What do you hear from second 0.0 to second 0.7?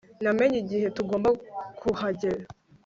Namenye